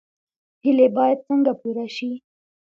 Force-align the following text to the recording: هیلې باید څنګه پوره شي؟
هیلې 0.63 0.87
باید 0.97 1.19
څنګه 1.27 1.51
پوره 1.59 1.85
شي؟ 1.95 2.11